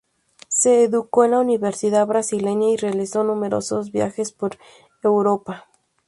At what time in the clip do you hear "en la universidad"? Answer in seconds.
1.25-2.07